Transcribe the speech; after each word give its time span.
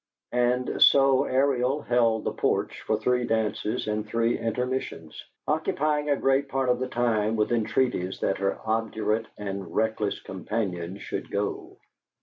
And 0.33 0.81
so 0.81 1.25
Ariel 1.25 1.83
held 1.83 2.23
the 2.23 2.31
porch 2.31 2.81
for 2.87 2.97
three 2.97 3.23
dances 3.23 3.85
and 3.85 4.03
three 4.03 4.35
intermissions, 4.35 5.23
occupying 5.47 6.09
a 6.09 6.15
great 6.15 6.49
part 6.49 6.69
of 6.69 6.79
the 6.79 6.87
time 6.87 7.35
with 7.35 7.51
entreaties 7.51 8.19
that 8.21 8.39
her 8.39 8.57
obdurate 8.65 9.27
and 9.37 9.75
reckless 9.75 10.19
companion 10.19 10.97
should 10.97 11.29
go. 11.29 11.77